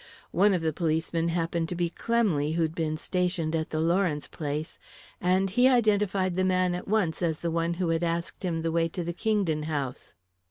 One 0.31 0.55
of 0.55 0.63
the 0.63 0.73
policemen 0.73 1.27
happened 1.27 1.69
to 1.69 1.75
be 1.75 1.91
Clemley, 1.91 2.55
who'd 2.55 2.73
been 2.73 2.97
stationed 2.97 3.55
at 3.55 3.69
the 3.69 3.79
Lawrence 3.79 4.27
place, 4.27 4.79
and 5.21 5.47
he 5.51 5.67
identified 5.69 6.35
the 6.35 6.43
man 6.43 6.73
at 6.73 6.87
once 6.87 7.21
as 7.21 7.41
the 7.41 7.51
one 7.51 7.75
who 7.75 7.89
had 7.89 8.01
asked 8.03 8.41
him 8.41 8.63
the 8.63 8.71
way 8.71 8.89
to 8.89 9.03
the 9.03 9.13
Kingdon 9.13 9.61
house. 9.69 10.15